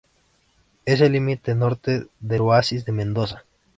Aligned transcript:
Es 0.83 0.99
el 1.01 1.11
límite 1.11 1.53
norte 1.53 2.07
del 2.19 2.41
oasis 2.41 2.85
de 2.85 2.91
Mendoza. 2.91 3.43